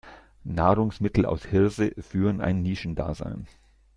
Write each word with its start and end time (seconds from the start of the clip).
Nahrungsmittel 0.45 1.27
aus 1.27 1.45
Hirse 1.45 1.91
führen 2.01 2.41
ein 2.41 2.63
Nischendasein. 2.63 3.45